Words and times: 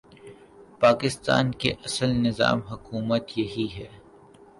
پاکستان 0.81 1.51
کا 1.51 1.69
اصل 1.85 2.09
نظام 2.27 2.59
حکومت 2.61 3.37
یہی 3.37 3.67
ہے۔ 3.75 3.87